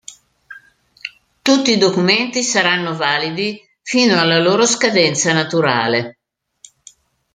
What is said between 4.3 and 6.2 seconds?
loro scadenza naturale.